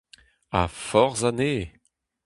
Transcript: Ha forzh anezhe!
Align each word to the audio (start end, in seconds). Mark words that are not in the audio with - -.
Ha 0.51 0.61
forzh 0.87 1.25
anezhe! 1.29 1.65